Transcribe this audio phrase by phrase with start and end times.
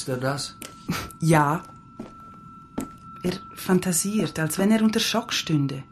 [0.00, 0.56] Ist er das?
[1.20, 1.62] Ja.
[3.22, 5.82] Er fantasiert, als wenn er unter Schock stünde.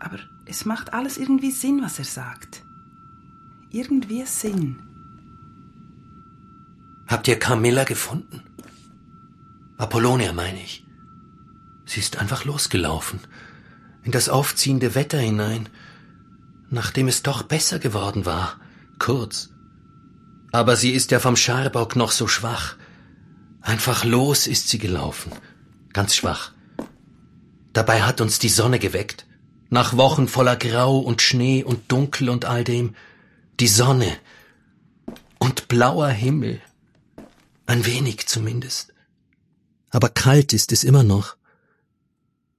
[0.00, 2.64] Aber es macht alles irgendwie Sinn, was er sagt.
[3.70, 4.80] Irgendwie Sinn.
[7.06, 8.42] Habt ihr Camilla gefunden?
[9.76, 10.84] Apollonia meine ich.
[11.86, 13.20] Sie ist einfach losgelaufen.
[14.02, 15.68] In das aufziehende Wetter hinein.
[16.68, 18.56] Nachdem es doch besser geworden war.
[18.98, 19.50] Kurz.
[20.50, 22.74] Aber sie ist ja vom Scharbock noch so schwach.
[23.62, 25.32] Einfach los ist sie gelaufen.
[25.92, 26.52] Ganz schwach.
[27.72, 29.26] Dabei hat uns die Sonne geweckt.
[29.70, 32.94] Nach Wochen voller Grau und Schnee und Dunkel und all dem.
[33.60, 34.18] Die Sonne.
[35.38, 36.60] Und blauer Himmel.
[37.64, 38.92] Ein wenig zumindest.
[39.90, 41.36] Aber kalt ist es immer noch.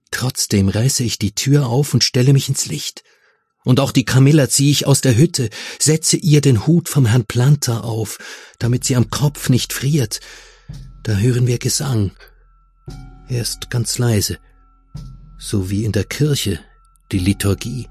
[0.10, 3.04] Trotzdem reiße ich die Tür auf und stelle mich ins Licht.
[3.64, 7.26] Und auch die Camilla ziehe ich aus der Hütte, setze ihr den Hut vom Herrn
[7.26, 8.18] Planter auf,
[8.60, 10.20] damit sie am Kopf nicht friert.
[11.04, 12.12] Da hören wir Gesang.
[13.28, 14.38] Er ist ganz leise,
[15.38, 16.60] so wie in der Kirche,
[17.12, 17.90] die Liturgie.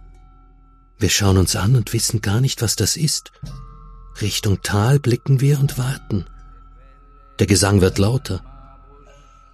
[0.98, 3.32] Wir schauen uns an und wissen gar nicht, was das ist.
[4.20, 6.26] Richtung Tal blicken wir und warten.
[7.38, 8.42] Der Gesang wird lauter.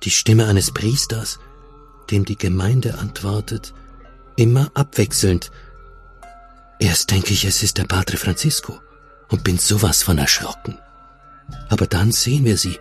[0.03, 1.39] Die Stimme eines Priesters,
[2.11, 3.75] dem die Gemeinde antwortet,
[4.36, 5.51] immer abwechselnd,
[6.81, 8.81] Erst denke ich, es ist der Padre Francisco
[9.29, 10.79] und bin sowas von erschrocken.
[11.69, 12.79] Aber dann sehen wir sie.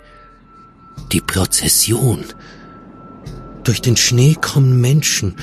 [1.12, 2.26] Die Prozession.
[3.64, 5.36] Durch den Schnee kommen Menschen.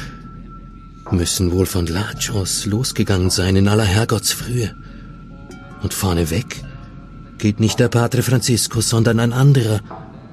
[1.10, 4.74] Müssen wohl von Lachos losgegangen sein in aller Herrgottsfrühe.
[5.82, 6.62] Und vorneweg
[7.38, 9.80] geht nicht der Padre Francisco, sondern ein anderer,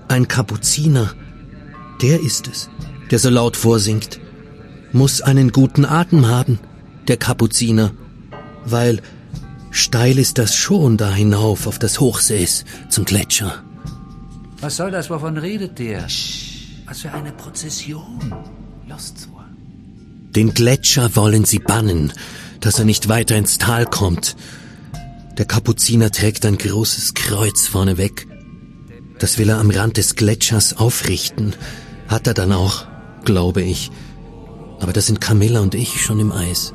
[0.07, 1.13] ein Kapuziner.
[2.01, 2.69] Der ist es,
[3.09, 4.19] der so laut vorsingt.
[4.91, 6.59] Muss einen guten Atem haben,
[7.07, 7.91] der Kapuziner
[8.65, 9.01] weil
[9.71, 13.63] steil ist das schon da hinauf auf das Hochsees zum Gletscher.
[14.61, 15.09] Was soll das?
[15.09, 16.03] Wovon redet der?
[16.85, 18.33] Was für eine Prozession.
[18.87, 19.29] Lust zu.
[20.35, 22.13] Den Gletscher wollen sie bannen,
[22.61, 24.35] dass er nicht weiter ins Tal kommt.
[25.37, 28.27] Der Kapuziner trägt ein großes Kreuz vorneweg.
[29.19, 31.53] Das will er am Rand des Gletschers aufrichten.
[32.07, 32.85] Hat er dann auch,
[33.25, 33.91] glaube ich.
[34.79, 36.73] Aber da sind Camilla und ich schon im Eis.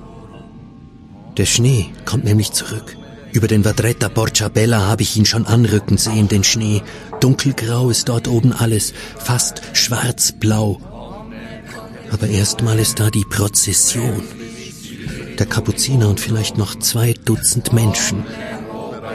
[1.36, 2.96] Der Schnee kommt nämlich zurück.
[3.36, 6.80] Über den Vadretta Porchabella habe ich ihn schon anrücken sehen, den Schnee.
[7.20, 10.80] Dunkelgrau ist dort oben alles, fast schwarzblau.
[12.10, 14.22] Aber erstmal ist da die Prozession.
[15.38, 18.24] Der Kapuziner und vielleicht noch zwei Dutzend Menschen.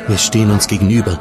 [0.08, 1.20] Wir stehen uns gegenüber.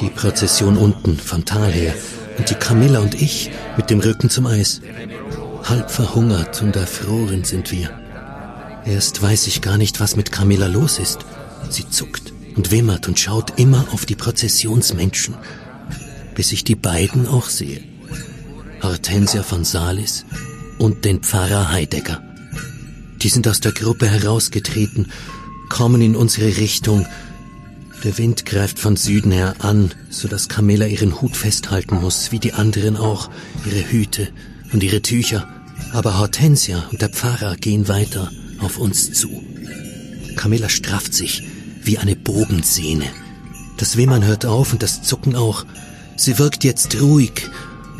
[0.00, 1.94] Die Prozession unten, vom Tal her.
[2.36, 4.80] Und die Camilla und ich mit dem Rücken zum Eis.
[5.62, 7.90] Halb verhungert und erfroren sind wir.
[8.84, 11.24] Erst weiß ich gar nicht, was mit Camilla los ist.
[11.70, 15.34] Sie zuckt und wimmert und schaut immer auf die Prozessionsmenschen,
[16.34, 17.82] bis ich die beiden auch sehe.
[18.82, 20.24] Hortensia von Salis
[20.78, 22.22] und den Pfarrer Heidegger.
[23.22, 25.10] Die sind aus der Gruppe herausgetreten,
[25.68, 27.06] kommen in unsere Richtung.
[28.04, 32.38] Der Wind greift von Süden her an, so dass Camilla ihren Hut festhalten muss, wie
[32.38, 33.28] die anderen auch,
[33.66, 34.28] ihre Hüte
[34.72, 35.48] und ihre Tücher.
[35.92, 38.30] Aber Hortensia und der Pfarrer gehen weiter
[38.60, 39.42] auf uns zu.
[40.38, 41.42] Camilla strafft sich
[41.82, 43.04] wie eine Bogensehne.
[43.76, 45.66] Das Wimmern hört auf und das Zucken auch.
[46.16, 47.50] Sie wirkt jetzt ruhig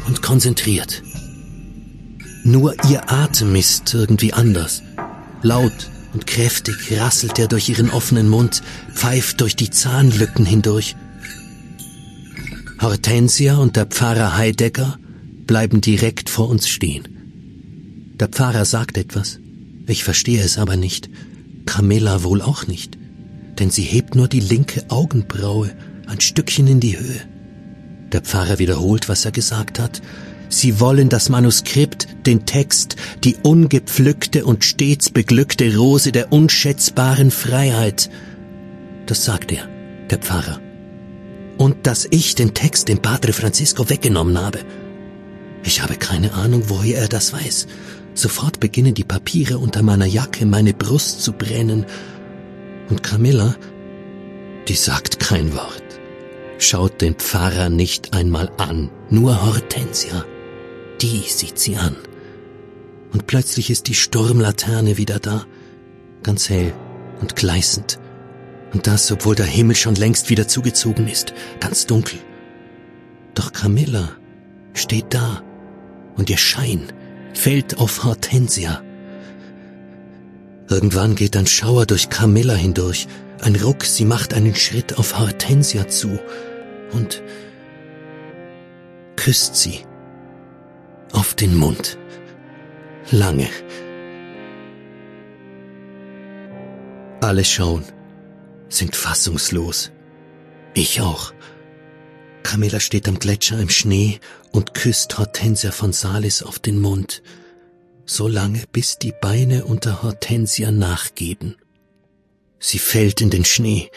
[0.07, 1.03] und konzentriert.
[2.45, 4.83] Nur ihr Atem ist irgendwie anders.
[5.43, 8.63] Laut und kräftig rasselt er durch ihren offenen Mund,
[8.95, 10.97] pfeift durch die Zahnlücken hindurch.
[12.81, 14.99] Hortensia und der Pfarrer Heidegger
[15.47, 18.15] bleiben direkt vor uns stehen.
[18.19, 19.41] Der Pfarrer sagt etwas.
[19.87, 21.11] Ich verstehe es aber nicht.
[21.69, 22.97] Camilla wohl auch nicht.
[23.59, 25.71] Denn sie hebt nur die linke Augenbraue
[26.07, 27.21] ein Stückchen in die Höhe.
[28.11, 30.01] Der Pfarrer wiederholt, was er gesagt hat.
[30.49, 38.09] Sie wollen das Manuskript, den Text, die ungepflückte und stets beglückte Rose der unschätzbaren Freiheit.
[39.05, 39.69] Das sagt er,
[40.09, 40.61] der Pfarrer.
[41.59, 44.61] Und dass ich den Text dem Padre Francisco weggenommen habe.
[45.65, 47.67] Ich habe keine Ahnung, woher er das weiß.
[48.19, 51.87] Sofort beginnen die Papiere unter meiner Jacke meine Brust zu brennen.
[52.91, 53.55] Und Camilla,
[54.67, 55.85] die sagt kein Wort,
[56.59, 60.25] schaut den Pfarrer nicht einmal an, nur Hortensia.
[61.01, 61.95] Die sieht sie an.
[63.13, 65.47] Und plötzlich ist die Sturmlaterne wieder da,
[66.25, 66.75] ganz hell
[67.21, 68.01] und gleißend.
[68.73, 72.19] Und das, obwohl der Himmel schon längst wieder zugezogen ist, ganz dunkel.
[73.35, 74.09] Doch Camilla
[74.75, 75.41] steht da
[76.17, 76.93] und ihr Schein
[77.39, 78.83] fällt auf Hortensia.
[80.69, 83.07] Irgendwann geht ein Schauer durch Camilla hindurch,
[83.41, 86.19] ein Ruck, sie macht einen Schritt auf Hortensia zu
[86.93, 87.23] und
[89.15, 89.85] küsst sie.
[91.13, 91.97] Auf den Mund.
[93.13, 93.49] Lange.
[97.21, 97.85] Alle schauen,
[98.69, 99.93] sind fassungslos.
[100.75, 101.33] Ich auch.
[102.43, 104.21] Camilla steht am Gletscher im Schnee
[104.53, 107.23] und küsst Hortensia von Salis auf den Mund,
[108.07, 111.57] so lange bis die Beine unter Hortensia nachgeben.
[112.59, 113.91] Sie fällt in den Schnee,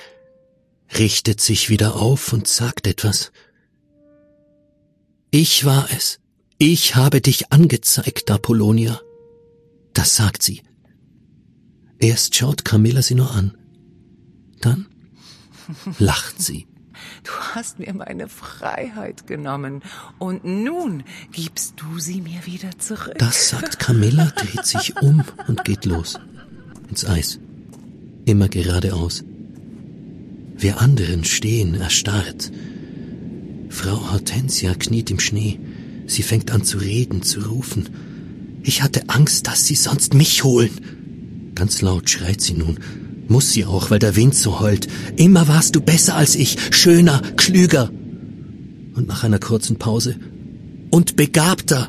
[0.98, 3.32] richtet sich wieder auf und sagt etwas.
[5.32, 6.20] Ich war es.
[6.58, 9.02] Ich habe dich angezeigt, Apollonia.
[9.94, 10.62] Das sagt sie.
[12.00, 13.58] Erst schaut Camilla sie nur an.
[14.60, 14.88] Dann
[15.98, 16.68] lacht sie.
[17.24, 19.82] Du hast mir meine Freiheit genommen
[20.20, 23.16] und nun gibst du sie mir wieder zurück.
[23.18, 26.20] Das sagt Camilla, dreht sich um und geht los.
[26.90, 27.40] Ins Eis.
[28.26, 29.24] Immer geradeaus.
[30.58, 32.52] Wir anderen stehen erstarrt.
[33.70, 35.60] Frau Hortensia kniet im Schnee.
[36.06, 37.90] Sie fängt an zu reden, zu rufen.
[38.64, 41.52] Ich hatte Angst, dass sie sonst mich holen.
[41.56, 42.80] Ganz laut schreit sie nun.
[43.32, 44.90] Muss sie auch, weil der Wind so heult.
[45.16, 47.90] Immer warst du besser als ich, schöner, klüger.
[48.94, 50.18] Und nach einer kurzen Pause.
[50.90, 51.88] Und begabter.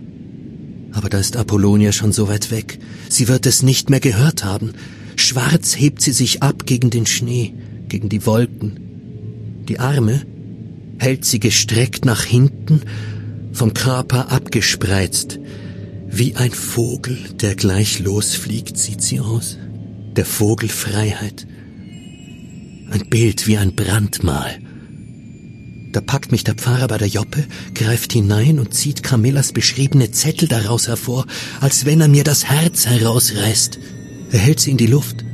[0.92, 2.78] Aber da ist Apollonia schon so weit weg.
[3.08, 4.74] Sie wird es nicht mehr gehört haben.
[5.16, 7.54] Schwarz hebt sie sich ab gegen den Schnee
[7.88, 9.64] gegen die Wolken.
[9.68, 10.22] Die Arme
[11.00, 12.82] hält sie gestreckt nach hinten,
[13.52, 15.40] vom Körper abgespreizt.
[16.08, 19.58] Wie ein Vogel, der gleich losfliegt, sieht sie aus.
[20.16, 21.46] Der Vogel Freiheit.
[22.90, 24.58] Ein Bild wie ein Brandmal.
[25.92, 27.44] Da packt mich der Pfarrer bei der Joppe,
[27.74, 31.26] greift hinein und zieht Camillas beschriebene Zettel daraus hervor,
[31.60, 33.78] als wenn er mir das Herz herausreißt.
[34.30, 35.24] Er hält sie in die Luft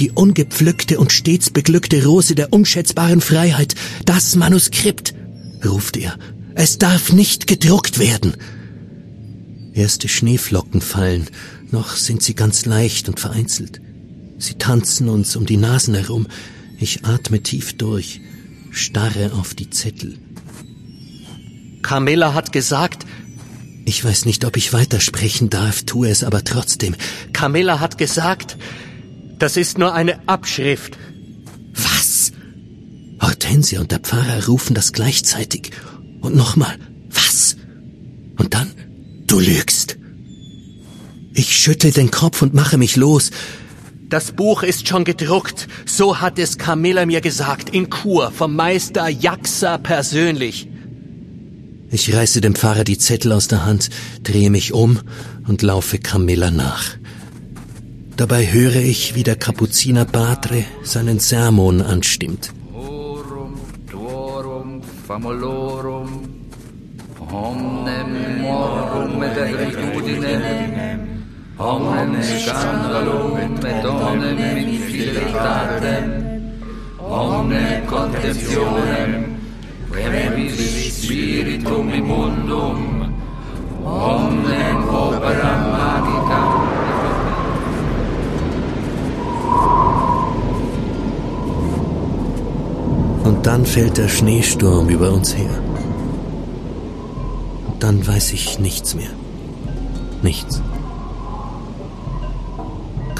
[0.00, 3.74] die ungepflückte und stets beglückte Rose der unschätzbaren Freiheit,
[4.06, 5.14] das Manuskript,
[5.64, 6.18] ruft er.
[6.54, 8.34] Es darf nicht gedruckt werden.
[9.74, 11.28] Erste Schneeflocken fallen,
[11.70, 13.80] noch sind sie ganz leicht und vereinzelt.
[14.40, 16.26] Sie tanzen uns um die Nasen herum.
[16.78, 18.22] Ich atme tief durch,
[18.70, 20.18] starre auf die Zettel.
[21.82, 23.04] Camilla hat gesagt,
[23.84, 26.96] ich weiß nicht, ob ich weitersprechen darf, tue es aber trotzdem.
[27.34, 28.56] Camilla hat gesagt,
[29.38, 30.96] das ist nur eine Abschrift.
[31.74, 32.32] Was?
[33.20, 35.72] Hortensia und der Pfarrer rufen das gleichzeitig.
[36.22, 36.78] Und nochmal,
[37.10, 37.56] was?
[38.38, 38.70] Und dann,
[39.26, 39.98] du lügst.
[41.34, 43.30] Ich schüttel den Kopf und mache mich los.
[44.10, 45.68] Das Buch ist schon gedruckt.
[45.86, 50.68] So hat es Camilla mir gesagt, in Chur, vom Meister Jaxa persönlich.
[51.92, 53.88] Ich reiße dem Pfarrer die Zettel aus der Hand,
[54.24, 54.98] drehe mich um
[55.46, 56.96] und laufe Camilla nach.
[58.16, 62.52] Dabei höre ich, wie der Kapuziner Patre seinen Sermon anstimmt.
[62.74, 66.28] Horum, tuorum, famolorum,
[67.32, 69.22] omnem morum
[71.60, 76.06] omnem scandalum et omnem infidelitatem,
[76.98, 79.12] omnem contemptionem,
[79.92, 80.56] quemis
[81.02, 82.78] spiritum immundum,
[83.84, 86.60] omnem operam magicam,
[93.24, 95.50] Und dann fällt der Schneesturm über uns her.
[97.66, 99.10] Und dann weiß ich nichts mehr.
[100.22, 100.60] Nichts.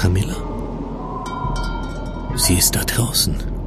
[0.01, 0.37] Camilla.
[2.35, 3.60] Sie ist da draußen.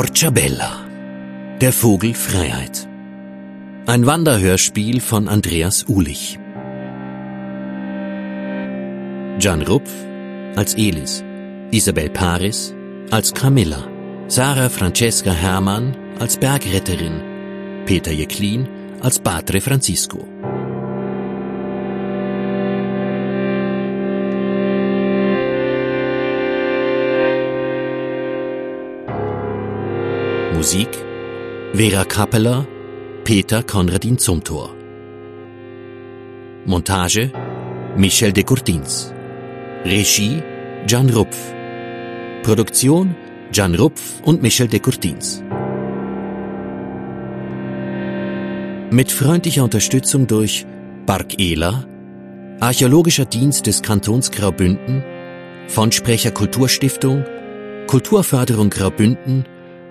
[0.00, 0.86] Porchabella.
[1.60, 2.88] Der Vogel Freiheit.
[3.84, 6.38] Ein Wanderhörspiel von Andreas Ulich.
[9.38, 9.90] Jan Rupf
[10.56, 11.22] als Elis,
[11.70, 12.74] Isabel Paris
[13.10, 13.86] als Camilla,
[14.26, 17.20] Sarah Francesca Hermann als Bergretterin,
[17.84, 18.66] Peter Jeklin
[19.02, 20.26] als Patre Francisco.
[30.52, 30.88] Musik
[31.72, 32.66] Vera Kappeler,
[33.22, 34.74] Peter Konradin Zumthor.
[36.66, 37.30] Montage
[37.96, 39.14] Michel de Courtins.
[39.84, 40.42] Regie
[40.86, 41.38] Gian Rupf.
[42.42, 43.14] Produktion
[43.52, 45.40] Gian Rupf und Michel de Courtins.
[48.90, 50.66] Mit freundlicher Unterstützung durch
[51.06, 51.84] Park Ela,
[52.58, 55.04] Archäologischer Dienst des Kantons Graubünden,
[55.68, 57.24] Fondsprecher Kulturstiftung,
[57.86, 59.44] Kulturförderung Graubünden,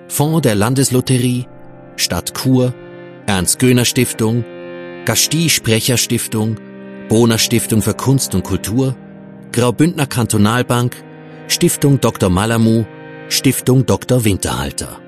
[0.10, 1.46] Fonds der Landeslotterie,
[1.96, 2.74] Stadt Chur,
[3.28, 4.44] Ernst-Göhner-Stiftung,
[5.06, 6.58] Gastie-Sprecher-Stiftung,
[7.08, 8.96] Bohner Stiftung für Kunst und Kultur,
[9.52, 10.96] Graubündner Kantonalbank,
[11.48, 12.30] Stiftung Dr.
[12.30, 12.86] Malamu,
[13.30, 14.26] Stiftung Dr.
[14.26, 15.00] Winterhalter.